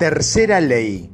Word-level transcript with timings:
Tercera 0.00 0.62
ley. 0.62 1.10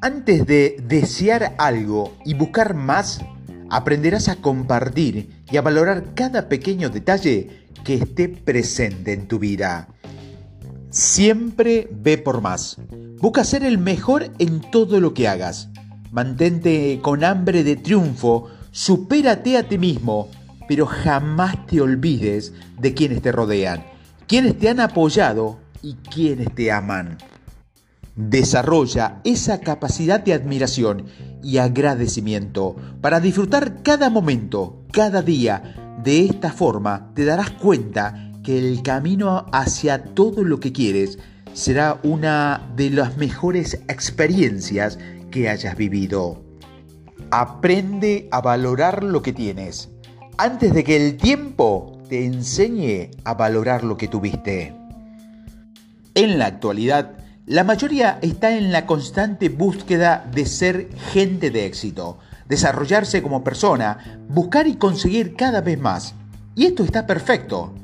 Antes 0.00 0.46
de 0.46 0.82
desear 0.88 1.56
algo 1.58 2.16
y 2.24 2.32
buscar 2.32 2.72
más, 2.72 3.20
aprenderás 3.68 4.28
a 4.28 4.36
compartir 4.36 5.42
y 5.52 5.58
a 5.58 5.60
valorar 5.60 6.14
cada 6.14 6.48
pequeño 6.48 6.88
detalle 6.88 7.66
que 7.84 7.96
esté 7.96 8.30
presente 8.30 9.12
en 9.12 9.28
tu 9.28 9.38
vida. 9.38 9.88
Siempre 10.88 11.86
ve 11.92 12.16
por 12.16 12.40
más. 12.40 12.78
Busca 13.20 13.44
ser 13.44 13.62
el 13.62 13.76
mejor 13.76 14.30
en 14.38 14.62
todo 14.70 15.00
lo 15.00 15.12
que 15.12 15.28
hagas. 15.28 15.68
Mantente 16.10 17.00
con 17.02 17.24
hambre 17.24 17.62
de 17.62 17.76
triunfo, 17.76 18.48
supérate 18.70 19.58
a 19.58 19.68
ti 19.68 19.76
mismo, 19.76 20.30
pero 20.66 20.86
jamás 20.86 21.66
te 21.66 21.78
olvides 21.82 22.54
de 22.80 22.94
quienes 22.94 23.20
te 23.20 23.32
rodean, 23.32 23.84
quienes 24.26 24.58
te 24.58 24.70
han 24.70 24.80
apoyado 24.80 25.58
y 25.82 25.96
quienes 25.96 26.54
te 26.54 26.72
aman. 26.72 27.18
Desarrolla 28.16 29.20
esa 29.24 29.60
capacidad 29.60 30.20
de 30.20 30.34
admiración 30.34 31.06
y 31.42 31.58
agradecimiento 31.58 32.76
para 33.00 33.18
disfrutar 33.18 33.82
cada 33.82 34.08
momento, 34.08 34.84
cada 34.92 35.20
día. 35.20 35.74
De 36.04 36.24
esta 36.24 36.52
forma 36.52 37.10
te 37.14 37.24
darás 37.24 37.50
cuenta 37.50 38.30
que 38.44 38.58
el 38.58 38.82
camino 38.82 39.46
hacia 39.52 40.04
todo 40.14 40.44
lo 40.44 40.60
que 40.60 40.72
quieres 40.72 41.18
será 41.54 41.98
una 42.04 42.70
de 42.76 42.90
las 42.90 43.16
mejores 43.16 43.74
experiencias 43.88 44.98
que 45.32 45.48
hayas 45.48 45.76
vivido. 45.76 46.40
Aprende 47.32 48.28
a 48.30 48.40
valorar 48.40 49.02
lo 49.02 49.22
que 49.22 49.32
tienes 49.32 49.88
antes 50.36 50.72
de 50.72 50.84
que 50.84 50.96
el 50.96 51.16
tiempo 51.16 52.00
te 52.08 52.24
enseñe 52.24 53.10
a 53.24 53.34
valorar 53.34 53.82
lo 53.82 53.96
que 53.96 54.08
tuviste. 54.08 54.74
En 56.14 56.38
la 56.38 56.46
actualidad, 56.46 57.23
la 57.46 57.62
mayoría 57.62 58.18
está 58.22 58.56
en 58.56 58.72
la 58.72 58.86
constante 58.86 59.50
búsqueda 59.50 60.26
de 60.32 60.46
ser 60.46 60.88
gente 61.12 61.50
de 61.50 61.66
éxito, 61.66 62.18
desarrollarse 62.48 63.22
como 63.22 63.44
persona, 63.44 64.18
buscar 64.28 64.66
y 64.66 64.76
conseguir 64.76 65.36
cada 65.36 65.60
vez 65.60 65.78
más. 65.78 66.14
Y 66.54 66.64
esto 66.64 66.82
está 66.84 67.06
perfecto. 67.06 67.74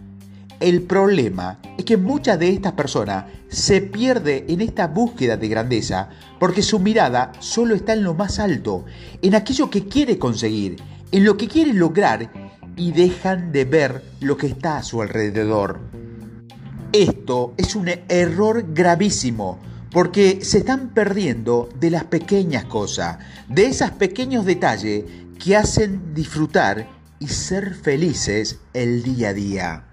El 0.61 0.83
problema 0.83 1.59
es 1.77 1.85
que 1.85 1.99
muchas 1.99 2.39
de 2.39 2.49
estas 2.49 2.73
personas 2.73 3.27
se 3.49 3.83
pierde 3.83 4.47
en 4.49 4.63
esta 4.63 4.87
búsqueda 4.87 5.37
de 5.37 5.49
grandeza 5.49 6.09
porque 6.39 6.63
su 6.63 6.79
mirada 6.79 7.33
solo 7.41 7.75
está 7.75 7.93
en 7.93 8.03
lo 8.03 8.15
más 8.15 8.39
alto, 8.39 8.87
en 9.21 9.35
aquello 9.35 9.69
que 9.69 9.85
quiere 9.89 10.19
conseguir, 10.19 10.77
en 11.13 11.25
lo 11.25 11.37
que 11.37 11.49
quiere 11.49 11.75
lograr 11.75 12.33
y 12.77 12.93
dejan 12.93 13.53
de 13.53 13.67
ver 13.67 14.05
lo 14.21 14.39
que 14.39 14.47
está 14.47 14.79
a 14.79 14.83
su 14.83 15.03
alrededor. 15.03 16.00
Esto 16.93 17.55
es 17.57 17.77
un 17.77 17.89
error 18.09 18.75
gravísimo 18.75 19.61
porque 19.93 20.45
se 20.45 20.59
están 20.59 20.89
perdiendo 20.89 21.69
de 21.79 21.89
las 21.89 22.03
pequeñas 22.05 22.65
cosas, 22.65 23.19
de 23.49 23.67
esos 23.67 23.93
pequeños 23.93 24.45
detalles 24.45 25.05
que 25.39 25.57
hacen 25.57 26.15
disfrutar 26.15 26.89
y 27.21 27.29
ser 27.29 27.75
felices 27.75 28.59
el 28.75 29.05
día 29.05 29.29
a 29.29 29.33
día. 29.33 29.85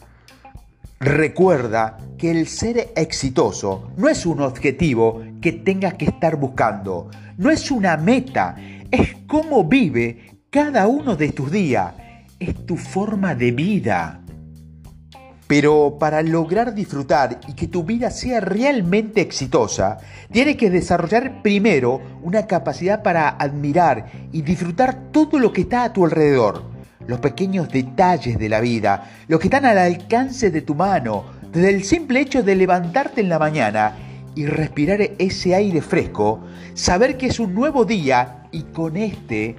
Recuerda 1.00 2.00
que 2.18 2.32
el 2.32 2.48
ser 2.48 2.92
exitoso 2.96 3.92
no 3.96 4.10
es 4.10 4.26
un 4.26 4.42
objetivo 4.42 5.22
que 5.40 5.52
tengas 5.52 5.94
que 5.94 6.06
estar 6.06 6.36
buscando, 6.38 7.12
no 7.38 7.52
es 7.52 7.70
una 7.70 7.96
meta, 7.98 8.56
es 8.90 9.16
cómo 9.28 9.64
vive 9.66 10.42
cada 10.50 10.88
uno 10.88 11.16
de 11.16 11.32
tus 11.32 11.52
días, 11.52 11.94
es 12.40 12.66
tu 12.66 12.76
forma 12.76 13.36
de 13.36 13.52
vida. 13.52 14.24
Pero 15.48 15.96
para 15.98 16.22
lograr 16.22 16.74
disfrutar 16.74 17.40
y 17.48 17.54
que 17.54 17.68
tu 17.68 17.84
vida 17.84 18.12
sea 18.12 18.42
realmente 18.42 19.22
exitosa, 19.22 19.98
tienes 20.32 20.58
que 20.58 20.70
desarrollar 20.70 21.42
primero 21.42 22.02
una 22.22 22.46
capacidad 22.46 23.02
para 23.02 23.30
admirar 23.30 24.12
y 24.34 24.42
disfrutar 24.42 25.12
todo 25.12 25.40
lo 25.40 25.54
que 25.54 25.62
está 25.62 25.86
a 25.86 25.94
tu 25.94 26.04
alrededor. 26.04 26.64
Los 27.08 27.20
pequeños 27.22 27.70
detalles 27.70 28.38
de 28.38 28.50
la 28.50 28.60
vida, 28.60 29.10
los 29.30 29.40
que 29.40 29.48
están 29.48 29.66
al 29.66 29.78
alcance 29.78 30.52
de 30.52 30.62
tu 30.62 30.76
mano, 30.76 31.24
desde 31.54 31.70
el 31.70 31.86
simple 31.86 32.20
hecho 32.20 32.44
de 32.44 32.56
levantarte 32.56 33.22
en 33.22 33.30
la 33.30 33.40
mañana 33.40 33.96
y 34.36 34.46
respirar 34.46 35.00
ese 35.18 35.56
aire 35.56 35.82
fresco, 35.82 36.42
saber 36.74 37.18
que 37.18 37.28
es 37.28 37.40
un 37.40 37.56
nuevo 37.56 37.86
día 37.86 38.44
y 38.52 38.64
con 38.64 38.98
este, 38.98 39.56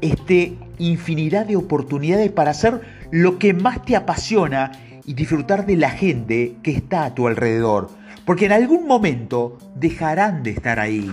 este 0.00 0.56
infinidad 0.78 1.44
de 1.44 1.56
oportunidades 1.56 2.32
para 2.32 2.52
hacer 2.52 2.80
lo 3.10 3.38
que 3.38 3.52
más 3.52 3.84
te 3.84 3.94
apasiona 3.94 4.72
y 5.06 5.14
disfrutar 5.14 5.64
de 5.64 5.76
la 5.76 5.90
gente 5.90 6.56
que 6.62 6.72
está 6.72 7.04
a 7.04 7.14
tu 7.14 7.28
alrededor, 7.28 7.88
porque 8.24 8.46
en 8.46 8.52
algún 8.52 8.86
momento 8.86 9.56
dejarán 9.76 10.42
de 10.42 10.50
estar 10.50 10.80
ahí. 10.80 11.12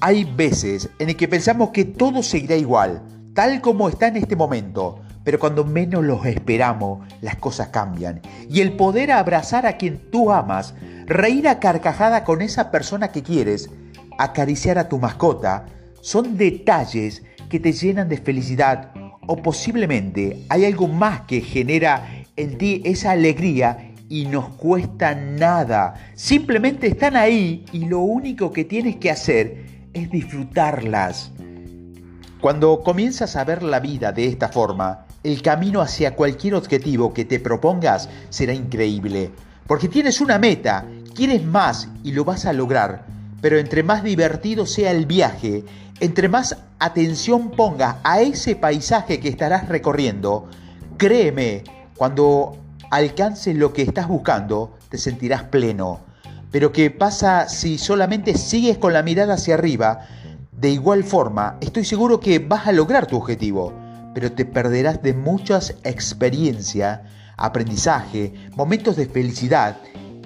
Hay 0.00 0.24
veces 0.24 0.88
en 0.98 1.10
el 1.10 1.16
que 1.16 1.28
pensamos 1.28 1.70
que 1.70 1.84
todo 1.84 2.22
seguirá 2.22 2.56
igual, 2.56 3.02
tal 3.34 3.60
como 3.60 3.88
está 3.88 4.08
en 4.08 4.16
este 4.16 4.36
momento, 4.36 5.00
pero 5.22 5.38
cuando 5.38 5.64
menos 5.64 6.04
los 6.04 6.24
esperamos, 6.24 7.06
las 7.20 7.36
cosas 7.36 7.68
cambian. 7.68 8.20
Y 8.48 8.60
el 8.60 8.72
poder 8.74 9.12
abrazar 9.12 9.66
a 9.66 9.76
quien 9.76 9.98
tú 10.10 10.30
amas, 10.30 10.74
reír 11.06 11.48
a 11.48 11.58
carcajada 11.58 12.24
con 12.24 12.42
esa 12.42 12.70
persona 12.70 13.08
que 13.08 13.22
quieres, 13.22 13.68
acariciar 14.18 14.78
a 14.78 14.88
tu 14.88 14.98
mascota, 14.98 15.66
son 16.00 16.36
detalles 16.36 17.22
que 17.50 17.60
te 17.60 17.72
llenan 17.72 18.08
de 18.08 18.18
felicidad 18.18 18.92
o 19.26 19.36
posiblemente 19.36 20.44
hay 20.48 20.64
algo 20.64 20.86
más 20.86 21.22
que 21.22 21.40
genera 21.40 22.24
en 22.36 22.58
ti 22.58 22.82
esa 22.84 23.12
alegría 23.12 23.92
y 24.08 24.26
nos 24.26 24.48
cuesta 24.50 25.14
nada. 25.14 25.94
Simplemente 26.14 26.86
están 26.86 27.16
ahí 27.16 27.64
y 27.72 27.86
lo 27.86 28.00
único 28.00 28.52
que 28.52 28.64
tienes 28.64 28.96
que 28.96 29.10
hacer 29.10 29.64
es 29.92 30.10
disfrutarlas. 30.10 31.32
Cuando 32.40 32.82
comienzas 32.82 33.34
a 33.36 33.44
ver 33.44 33.62
la 33.62 33.80
vida 33.80 34.12
de 34.12 34.26
esta 34.26 34.48
forma, 34.48 35.06
el 35.24 35.42
camino 35.42 35.80
hacia 35.80 36.14
cualquier 36.14 36.54
objetivo 36.54 37.12
que 37.12 37.24
te 37.24 37.40
propongas 37.40 38.08
será 38.28 38.52
increíble. 38.52 39.30
Porque 39.66 39.88
tienes 39.88 40.20
una 40.20 40.38
meta, 40.38 40.84
quieres 41.14 41.44
más 41.44 41.88
y 42.04 42.12
lo 42.12 42.24
vas 42.24 42.46
a 42.46 42.52
lograr. 42.52 43.06
Pero 43.40 43.58
entre 43.58 43.82
más 43.82 44.04
divertido 44.04 44.66
sea 44.66 44.92
el 44.92 45.06
viaje, 45.06 45.64
entre 45.98 46.28
más 46.28 46.56
atención 46.78 47.50
pongas 47.50 47.96
a 48.04 48.20
ese 48.20 48.54
paisaje 48.54 49.18
que 49.18 49.28
estarás 49.28 49.68
recorriendo, 49.68 50.48
créeme 50.98 51.64
cuando 51.96 52.56
alcances 52.90 53.56
lo 53.56 53.72
que 53.72 53.82
estás 53.82 54.08
buscando, 54.08 54.74
te 54.88 54.98
sentirás 54.98 55.44
pleno. 55.44 56.00
Pero 56.50 56.72
¿qué 56.72 56.90
pasa 56.90 57.48
si 57.48 57.78
solamente 57.78 58.36
sigues 58.36 58.78
con 58.78 58.92
la 58.92 59.02
mirada 59.02 59.34
hacia 59.34 59.54
arriba? 59.54 60.06
De 60.52 60.70
igual 60.70 61.04
forma, 61.04 61.58
estoy 61.60 61.84
seguro 61.84 62.20
que 62.20 62.38
vas 62.38 62.66
a 62.66 62.72
lograr 62.72 63.06
tu 63.06 63.16
objetivo, 63.16 63.72
pero 64.14 64.32
te 64.32 64.44
perderás 64.44 65.02
de 65.02 65.12
muchas 65.12 65.74
experiencias, 65.84 67.00
aprendizaje, 67.36 68.32
momentos 68.56 68.96
de 68.96 69.06
felicidad. 69.06 69.76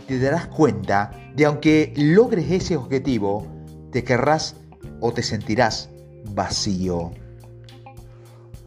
Te 0.07 0.19
darás 0.19 0.47
cuenta 0.47 1.11
de 1.35 1.47
aunque 1.47 1.93
logres 1.97 2.51
ese 2.51 2.77
objetivo, 2.77 3.47
te 3.91 4.05
querrás 4.05 4.57
o 5.01 5.13
te 5.13 5.23
sentirás 5.23 5.89
vacío. 6.33 7.13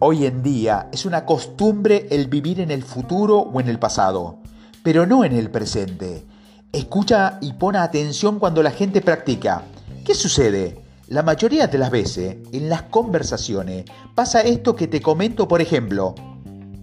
Hoy 0.05 0.25
en 0.25 0.43
día 0.43 0.89
es 0.91 1.05
una 1.05 1.25
costumbre 1.25 2.07
el 2.11 2.27
vivir 2.27 2.59
en 2.59 2.71
el 2.71 2.83
futuro 2.83 3.39
o 3.39 3.61
en 3.61 3.69
el 3.69 3.79
pasado, 3.79 4.39
pero 4.83 5.05
no 5.05 5.23
en 5.23 5.31
el 5.31 5.49
presente. 5.49 6.25
Escucha 6.73 7.37
y 7.39 7.53
pon 7.53 7.77
atención 7.77 8.37
cuando 8.37 8.61
la 8.61 8.71
gente 8.71 8.99
practica. 8.99 9.63
¿Qué 10.03 10.13
sucede? 10.13 10.83
La 11.07 11.23
mayoría 11.23 11.67
de 11.67 11.77
las 11.77 11.89
veces, 11.89 12.35
en 12.51 12.67
las 12.67 12.81
conversaciones, 12.81 13.85
pasa 14.13 14.41
esto 14.41 14.75
que 14.75 14.89
te 14.89 15.01
comento, 15.01 15.47
por 15.47 15.61
ejemplo. 15.61 16.15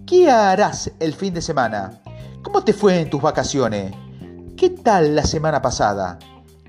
¿Qué 0.07 0.31
harás 0.31 0.91
el 0.99 1.13
fin 1.13 1.35
de 1.35 1.43
semana? 1.43 2.01
¿Cómo 2.41 2.63
te 2.63 2.73
fue 2.73 3.01
en 3.01 3.11
tus 3.11 3.21
vacaciones? 3.21 3.93
¿Qué 4.57 4.71
tal 4.71 5.15
la 5.15 5.25
semana 5.25 5.61
pasada? 5.61 6.17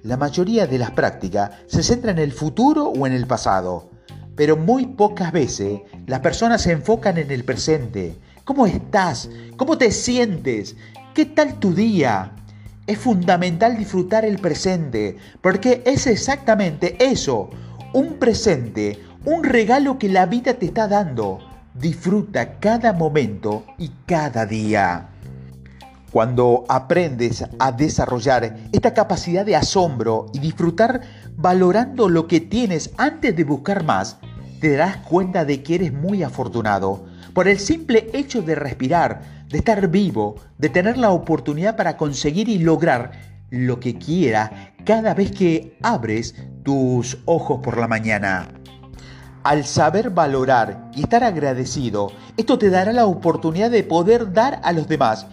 La 0.03 0.19
mayoría 0.19 0.67
de 0.67 0.77
las 0.77 0.91
prácticas 0.91 1.51
se 1.67 1.83
centra 1.83 2.11
en 2.11 2.19
el 2.19 2.33
futuro 2.33 2.89
o 2.89 3.07
en 3.07 3.15
el 3.15 3.27
pasado 3.27 3.92
pero 4.37 4.57
muy 4.57 4.87
pocas 4.87 5.33
veces 5.33 5.81
las 6.07 6.21
personas 6.21 6.63
se 6.63 6.73
enfocan 6.73 7.19
en 7.19 7.31
el 7.31 7.45
presente. 7.45 8.17
¿Cómo 8.45 8.67
estás? 8.67 9.29
¿Cómo 9.57 9.79
te 9.79 9.91
sientes? 9.91 10.77
¿Qué 11.15 11.27
tal 11.27 11.55
tu 11.55 11.75
día? 11.75 12.33
Es 12.87 12.99
fundamental 12.99 13.77
disfrutar 13.77 14.25
el 14.25 14.39
presente, 14.39 15.17
porque 15.41 15.83
es 15.87 16.07
exactamente 16.07 16.97
eso, 16.99 17.51
un 17.93 18.15
presente, 18.15 18.99
un 19.25 19.45
regalo 19.45 19.99
que 19.99 20.09
la 20.09 20.27
vida 20.27 20.55
te 20.55 20.67
está 20.67 20.89
dando. 20.89 21.39
Disfruta 21.75 22.59
cada 22.59 22.93
momento 22.93 23.65
y 23.79 23.91
cada 24.07 24.47
día. 24.47 25.09
Cuando 26.13 26.65
aprendes 26.69 27.45
a 27.59 27.73
desarrollar 27.73 28.57
esta 28.73 28.93
capacidad 28.93 29.47
de 29.47 29.57
asombro 29.57 30.27
y 30.35 30.41
disfrutar 30.41 31.01
valorando 31.37 32.09
lo 32.09 32.27
que 32.27 32.41
tienes 32.41 32.91
antes 32.99 33.35
de 33.37 33.45
buscar 33.45 33.85
más, 33.85 34.19
te 34.61 34.77
darás 34.77 34.99
cuenta 34.99 35.45
de 35.45 35.63
que 35.63 35.75
eres 35.75 35.93
muy 35.93 36.23
afortunado 36.23 37.05
por 37.35 37.49
el 37.49 37.59
simple 37.59 38.11
hecho 38.13 38.43
de 38.43 38.55
respirar, 38.55 39.23
de 39.49 39.59
estar 39.59 39.89
vivo, 39.89 40.37
de 40.59 40.69
tener 40.69 40.99
la 40.99 41.11
oportunidad 41.11 41.77
para 41.77 41.97
conseguir 41.97 42.49
y 42.49 42.59
lograr 42.59 43.13
lo 43.51 43.81
que 43.81 43.99
quiera 43.99 44.75
cada 44.85 45.15
vez 45.15 45.33
que 45.33 45.77
abres 45.83 46.35
tus 46.63 47.19
ojos 47.25 47.61
por 47.63 47.79
la 47.79 47.89
mañana. 47.89 48.49
Al 49.45 49.65
saber 49.65 50.11
valorar 50.11 50.91
y 50.95 51.03
estar 51.03 51.25
agradecido, 51.25 52.13
esto 52.37 52.59
te 52.59 52.71
dará 52.71 52.93
la 52.93 53.07
oportunidad 53.07 53.71
de 53.71 53.83
poder 53.83 54.33
dar 54.33 54.61
a 54.63 54.73
los 54.73 54.87
demás. 54.87 55.27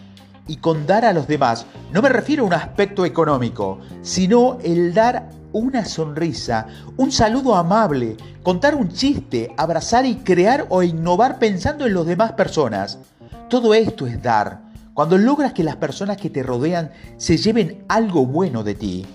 Y 0.50 0.58
con 0.58 0.88
dar 0.88 1.06
a 1.06 1.14
los 1.14 1.28
demás 1.28 1.68
no 1.94 2.02
me 2.02 2.10
refiero 2.10 2.44
a 2.44 2.48
un 2.48 2.54
aspecto 2.54 3.06
económico, 3.06 3.78
sino 4.02 4.58
el 4.64 4.96
dar 4.96 5.30
una 5.54 5.86
sonrisa, 5.86 6.66
un 6.98 7.12
saludo 7.12 7.54
amable, 7.54 8.18
contar 8.42 8.74
un 8.74 8.90
chiste, 8.90 9.54
abrazar 9.58 10.08
y 10.08 10.16
crear 10.16 10.66
o 10.70 10.82
innovar 10.82 11.38
pensando 11.38 11.86
en 11.86 11.94
las 11.94 12.08
demás 12.08 12.32
personas. 12.32 12.98
Todo 13.48 13.76
esto 13.76 14.08
es 14.08 14.22
dar. 14.24 14.62
Cuando 14.96 15.20
logras 15.20 15.54
que 15.54 15.64
las 15.64 15.76
personas 15.76 16.18
que 16.18 16.32
te 16.32 16.42
rodean 16.42 16.90
se 17.18 17.38
lleven 17.38 17.86
algo 17.88 18.26
bueno 18.26 18.64
de 18.64 18.74
ti, 18.74 19.06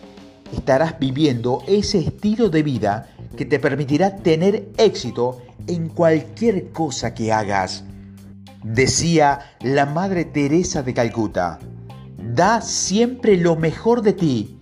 estarás 0.52 1.00
viviendo 1.00 1.64
ese 1.66 1.98
estilo 1.98 2.48
de 2.48 2.62
vida 2.62 3.08
que 3.36 3.44
te 3.44 3.58
permitirá 3.58 4.14
tener 4.18 4.68
éxito 4.78 5.42
en 5.66 5.88
cualquier 5.88 6.70
cosa 6.70 7.12
que 7.12 7.32
hagas. 7.32 7.82
Decía 8.64 9.40
la 9.60 9.84
Madre 9.84 10.24
Teresa 10.24 10.82
de 10.82 10.94
Calcuta, 10.94 11.58
da 12.16 12.62
siempre 12.62 13.36
lo 13.36 13.56
mejor 13.56 14.00
de 14.00 14.14
ti 14.14 14.58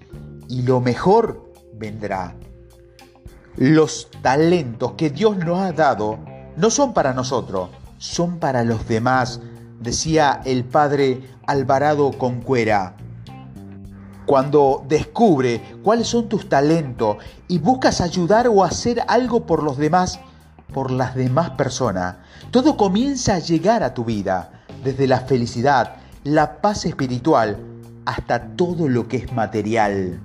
y 0.49 0.63
lo 0.63 0.81
mejor 0.81 1.53
vendrá. 1.75 2.35
Los 3.55 4.11
talentos 4.21 4.95
que 4.95 5.11
Dios 5.11 5.37
nos 5.37 5.61
ha 5.61 5.71
dado 5.71 6.19
no 6.57 6.71
son 6.71 6.95
para 6.95 7.15
nosotros, 7.15 7.71
son 7.99 8.41
para 8.41 8.65
los 8.65 8.89
demás, 8.89 9.41
decía 9.79 10.41
el 10.47 10.65
padre 10.65 11.21
Alvarado 11.47 12.11
Concuera. 12.11 12.97
Cuando 14.27 14.85
descubre 14.89 15.63
cuáles 15.85 16.09
son 16.09 16.29
tus 16.29 16.49
talentos 16.49 17.19
y 17.47 17.61
buscas 17.61 18.01
ayudar 18.01 18.49
o 18.49 18.65
hacer 18.65 19.01
algo 19.07 19.47
por 19.47 19.63
los 19.63 19.79
demás, 19.79 20.19
por 20.73 20.91
las 20.91 21.15
demás 21.15 21.51
personas, 21.51 22.17
todo 22.51 22.77
comienza 22.77 23.35
a 23.35 23.39
llegar 23.39 23.83
a 23.83 23.95
tu 23.95 24.05
vida, 24.05 24.65
desde 24.83 25.07
la 25.07 25.21
felicidad, 25.21 25.97
la 26.25 26.61
paz 26.61 26.87
espiritual, 26.87 27.59
hasta 28.05 28.49
todo 28.57 28.89
lo 28.89 29.09
que 29.09 29.19
es 29.19 29.33
material. 29.33 30.21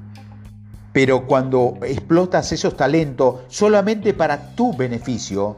Pero 0.93 1.27
cuando 1.27 1.77
explotas 1.83 2.51
esos 2.51 2.75
talentos 2.75 3.41
solamente 3.49 4.13
para 4.13 4.55
tu 4.55 4.75
beneficio, 4.75 5.55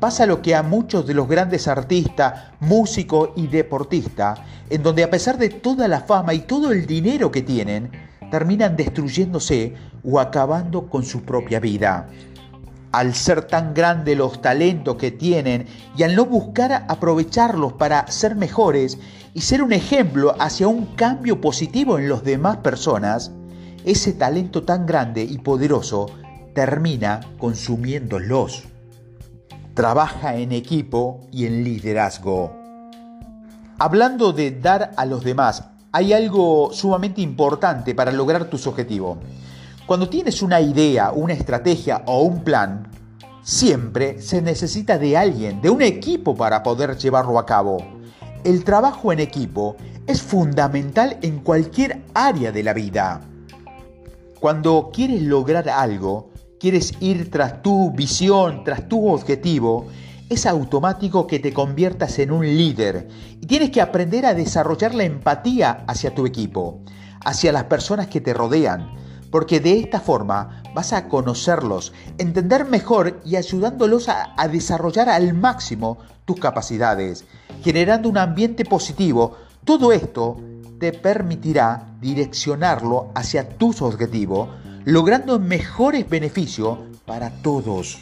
pasa 0.00 0.26
lo 0.26 0.40
que 0.40 0.54
a 0.54 0.62
muchos 0.62 1.06
de 1.06 1.14
los 1.14 1.28
grandes 1.28 1.68
artistas, 1.68 2.52
músicos 2.60 3.30
y 3.36 3.48
deportistas, 3.48 4.40
en 4.70 4.82
donde 4.82 5.04
a 5.04 5.10
pesar 5.10 5.36
de 5.38 5.50
toda 5.50 5.88
la 5.88 6.00
fama 6.00 6.34
y 6.34 6.40
todo 6.40 6.72
el 6.72 6.86
dinero 6.86 7.30
que 7.30 7.42
tienen, 7.42 7.90
terminan 8.30 8.76
destruyéndose 8.76 9.74
o 10.04 10.20
acabando 10.20 10.88
con 10.88 11.04
su 11.04 11.22
propia 11.22 11.60
vida. 11.60 12.08
Al 12.98 13.14
ser 13.14 13.44
tan 13.44 13.74
grandes 13.74 14.18
los 14.18 14.42
talentos 14.42 14.96
que 14.96 15.12
tienen 15.12 15.66
y 15.96 16.02
al 16.02 16.16
no 16.16 16.26
buscar 16.26 16.84
aprovecharlos 16.88 17.74
para 17.74 18.08
ser 18.08 18.34
mejores 18.34 18.98
y 19.34 19.42
ser 19.42 19.62
un 19.62 19.72
ejemplo 19.72 20.34
hacia 20.40 20.66
un 20.66 20.96
cambio 20.96 21.40
positivo 21.40 21.96
en 21.96 22.08
las 22.08 22.24
demás 22.24 22.56
personas, 22.56 23.30
ese 23.84 24.14
talento 24.14 24.64
tan 24.64 24.84
grande 24.84 25.22
y 25.22 25.38
poderoso 25.38 26.06
termina 26.56 27.20
consumiéndolos. 27.38 28.64
Trabaja 29.74 30.34
en 30.34 30.50
equipo 30.50 31.20
y 31.30 31.46
en 31.46 31.62
liderazgo. 31.62 32.52
Hablando 33.78 34.32
de 34.32 34.50
dar 34.50 34.90
a 34.96 35.06
los 35.06 35.22
demás, 35.22 35.62
hay 35.92 36.14
algo 36.14 36.70
sumamente 36.72 37.20
importante 37.20 37.94
para 37.94 38.10
lograr 38.10 38.46
tus 38.46 38.66
objetivos. 38.66 39.18
Cuando 39.88 40.10
tienes 40.10 40.42
una 40.42 40.60
idea, 40.60 41.12
una 41.12 41.32
estrategia 41.32 42.02
o 42.04 42.20
un 42.20 42.44
plan, 42.44 42.88
siempre 43.42 44.20
se 44.20 44.42
necesita 44.42 44.98
de 44.98 45.16
alguien, 45.16 45.62
de 45.62 45.70
un 45.70 45.80
equipo 45.80 46.36
para 46.36 46.62
poder 46.62 46.98
llevarlo 46.98 47.38
a 47.38 47.46
cabo. 47.46 47.78
El 48.44 48.64
trabajo 48.64 49.14
en 49.14 49.20
equipo 49.20 49.76
es 50.06 50.20
fundamental 50.20 51.16
en 51.22 51.38
cualquier 51.38 52.02
área 52.12 52.52
de 52.52 52.62
la 52.62 52.74
vida. 52.74 53.22
Cuando 54.38 54.90
quieres 54.92 55.22
lograr 55.22 55.66
algo, 55.70 56.32
quieres 56.60 56.92
ir 57.00 57.30
tras 57.30 57.62
tu 57.62 57.90
visión, 57.92 58.64
tras 58.64 58.90
tu 58.90 59.08
objetivo, 59.08 59.86
es 60.28 60.44
automático 60.44 61.26
que 61.26 61.38
te 61.38 61.54
conviertas 61.54 62.18
en 62.18 62.30
un 62.30 62.44
líder 62.44 63.08
y 63.40 63.46
tienes 63.46 63.70
que 63.70 63.80
aprender 63.80 64.26
a 64.26 64.34
desarrollar 64.34 64.94
la 64.94 65.04
empatía 65.04 65.84
hacia 65.88 66.14
tu 66.14 66.26
equipo, 66.26 66.82
hacia 67.24 67.52
las 67.52 67.64
personas 67.64 68.08
que 68.08 68.20
te 68.20 68.34
rodean, 68.34 69.07
porque 69.30 69.60
de 69.60 69.78
esta 69.80 70.00
forma 70.00 70.62
vas 70.74 70.92
a 70.92 71.08
conocerlos, 71.08 71.92
entender 72.18 72.64
mejor 72.64 73.20
y 73.24 73.36
ayudándolos 73.36 74.08
a, 74.08 74.34
a 74.36 74.48
desarrollar 74.48 75.08
al 75.08 75.34
máximo 75.34 75.98
tus 76.24 76.38
capacidades, 76.38 77.24
generando 77.62 78.08
un 78.08 78.18
ambiente 78.18 78.64
positivo. 78.64 79.36
Todo 79.64 79.92
esto 79.92 80.36
te 80.78 80.92
permitirá 80.92 81.88
direccionarlo 82.00 83.10
hacia 83.14 83.48
tus 83.48 83.82
objetivos, 83.82 84.48
logrando 84.84 85.38
mejores 85.38 86.08
beneficios 86.08 86.78
para 87.04 87.30
todos. 87.42 87.98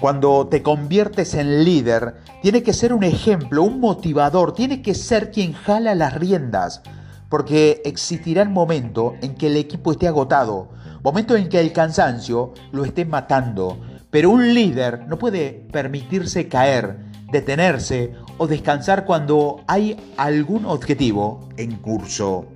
Cuando 0.00 0.48
te 0.48 0.62
conviertes 0.62 1.34
en 1.34 1.64
líder, 1.64 2.16
tiene 2.42 2.62
que 2.62 2.72
ser 2.72 2.92
un 2.92 3.04
ejemplo, 3.04 3.62
un 3.62 3.80
motivador, 3.80 4.54
tiene 4.54 4.82
que 4.82 4.94
ser 4.94 5.30
quien 5.30 5.52
jala 5.52 5.94
las 5.94 6.14
riendas, 6.14 6.82
porque 7.28 7.82
existirá 7.84 8.44
momento 8.44 9.14
en 9.22 9.34
que 9.34 9.48
el 9.48 9.56
equipo 9.56 9.92
esté 9.92 10.08
agotado, 10.08 10.68
momento 11.02 11.36
en 11.36 11.48
que 11.48 11.60
el 11.60 11.72
cansancio 11.72 12.52
lo 12.72 12.84
esté 12.84 13.04
matando, 13.04 13.78
pero 14.10 14.30
un 14.30 14.54
líder 14.54 15.06
no 15.08 15.18
puede 15.18 15.66
permitirse 15.72 16.48
caer, 16.48 16.98
detenerse 17.30 18.12
o 18.38 18.46
descansar 18.46 19.04
cuando 19.04 19.62
hay 19.66 19.96
algún 20.16 20.66
objetivo 20.66 21.48
en 21.56 21.76
curso. 21.76 22.46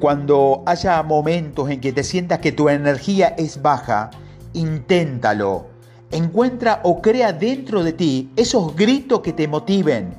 Cuando 0.00 0.62
haya 0.66 1.02
momentos 1.02 1.70
en 1.70 1.80
que 1.80 1.92
te 1.92 2.02
sientas 2.02 2.40
que 2.40 2.52
tu 2.52 2.68
energía 2.68 3.28
es 3.38 3.62
baja, 3.62 4.10
inténtalo 4.52 5.74
encuentra 6.14 6.80
o 6.84 7.02
crea 7.02 7.32
dentro 7.32 7.82
de 7.82 7.92
ti 7.92 8.30
esos 8.36 8.76
gritos 8.76 9.20
que 9.20 9.32
te 9.32 9.48
motiven, 9.48 10.14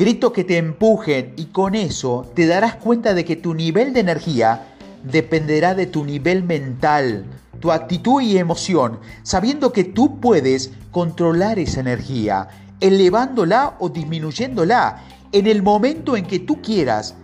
gritos 0.00 0.32
que 0.32 0.44
te 0.44 0.56
empujen 0.56 1.34
y 1.36 1.44
con 1.46 1.74
eso 1.74 2.26
te 2.34 2.46
darás 2.46 2.76
cuenta 2.76 3.12
de 3.12 3.26
que 3.26 3.36
tu 3.36 3.52
nivel 3.52 3.92
de 3.92 4.00
energía 4.00 4.68
dependerá 5.04 5.74
de 5.74 5.84
tu 5.84 6.06
nivel 6.06 6.42
mental, 6.42 7.26
tu 7.60 7.70
actitud 7.70 8.22
y 8.22 8.38
emoción, 8.38 8.98
sabiendo 9.22 9.74
que 9.74 9.84
tú 9.84 10.18
puedes 10.18 10.72
controlar 10.90 11.58
esa 11.58 11.80
energía, 11.80 12.48
elevándola 12.80 13.76
o 13.78 13.90
disminuyéndola 13.90 15.04
en 15.32 15.46
el 15.46 15.62
momento 15.62 16.16
en 16.16 16.24
que 16.24 16.38
tú 16.38 16.62
quieras. 16.62 17.14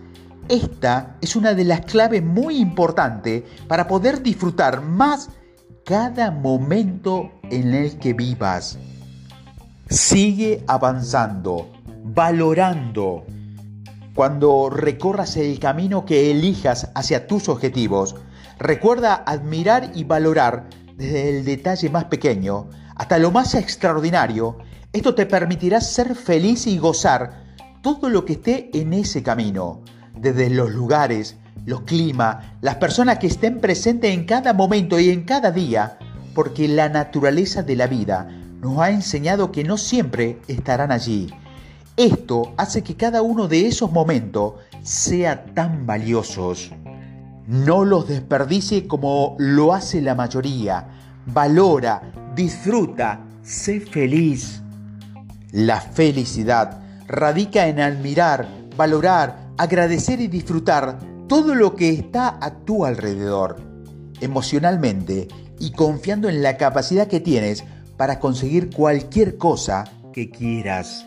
Esta 0.47 1.17
es 1.19 1.35
una 1.35 1.55
de 1.55 1.63
las 1.63 1.81
claves 1.81 2.23
muy 2.23 2.57
importantes 2.57 3.41
para 3.67 3.87
poder 3.87 4.21
disfrutar 4.21 4.83
más 4.83 5.31
cada 5.83 6.29
momento 6.29 7.31
en 7.49 7.73
el 7.73 7.97
que 7.97 8.13
vivas. 8.13 8.77
Sigue 9.89 10.63
avanzando, 10.67 11.71
valorando. 12.13 13.25
Cuando 14.15 14.69
recorras 14.69 15.37
el 15.37 15.59
camino 15.59 16.05
que 16.05 16.31
elijas 16.31 16.89
hacia 16.95 17.27
tus 17.27 17.49
objetivos, 17.49 18.15
recuerda 18.57 19.13
admirar 19.13 19.91
y 19.93 20.03
valorar 20.03 20.69
desde 20.95 21.29
el 21.29 21.45
detalle 21.45 21.89
más 21.89 22.05
pequeño 22.05 22.69
hasta 22.95 23.19
lo 23.19 23.31
más 23.31 23.53
extraordinario. 23.53 24.57
Esto 24.91 25.13
te 25.13 25.25
permitirá 25.25 25.81
ser 25.81 26.15
feliz 26.15 26.65
y 26.65 26.77
gozar 26.77 27.45
todo 27.83 28.09
lo 28.09 28.25
que 28.25 28.33
esté 28.33 28.71
en 28.73 28.93
ese 28.93 29.21
camino, 29.21 29.83
desde 30.15 30.49
los 30.49 30.71
lugares, 30.71 31.37
los 31.65 31.81
climas, 31.81 32.37
las 32.61 32.75
personas 32.75 33.19
que 33.19 33.27
estén 33.27 33.59
presentes 33.59 34.11
en 34.11 34.25
cada 34.25 34.53
momento 34.53 34.99
y 34.99 35.09
en 35.09 35.25
cada 35.25 35.51
día, 35.51 35.99
porque 36.33 36.67
la 36.67 36.89
naturaleza 36.89 37.61
de 37.61 37.75
la 37.75 37.87
vida 37.87 38.27
nos 38.61 38.79
ha 38.79 38.89
enseñado 38.89 39.51
que 39.51 39.63
no 39.63 39.77
siempre 39.77 40.39
estarán 40.47 40.91
allí. 40.91 41.29
Esto 41.97 42.53
hace 42.57 42.83
que 42.83 42.95
cada 42.95 43.23
uno 43.23 43.47
de 43.47 43.65
esos 43.65 43.91
momentos 43.91 44.53
sea 44.83 45.45
tan 45.55 45.87
valiosos. 45.87 46.71
No 47.47 47.85
los 47.85 48.07
desperdicie 48.07 48.87
como 48.87 49.35
lo 49.39 49.73
hace 49.73 49.99
la 50.03 50.13
mayoría. 50.13 50.87
Valora, 51.25 52.03
disfruta, 52.35 53.25
sé 53.41 53.79
feliz. 53.79 54.61
La 55.51 55.81
felicidad 55.81 56.79
radica 57.07 57.67
en 57.67 57.79
admirar, 57.79 58.47
valorar, 58.75 59.47
agradecer 59.57 60.21
y 60.21 60.27
disfrutar 60.27 60.99
todo 61.27 61.55
lo 61.55 61.75
que 61.75 61.89
está 61.89 62.37
a 62.39 62.59
tu 62.59 62.85
alrededor, 62.85 63.55
emocionalmente 64.21 65.27
y 65.57 65.71
confiando 65.71 66.29
en 66.29 66.43
la 66.43 66.57
capacidad 66.57 67.07
que 67.07 67.21
tienes 67.21 67.63
para 67.97 68.19
conseguir 68.19 68.69
cualquier 68.69 69.37
cosa 69.39 69.85
que 70.13 70.29
quieras. 70.29 71.06